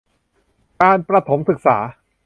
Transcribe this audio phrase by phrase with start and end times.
[0.81, 1.77] การประถมศึกษา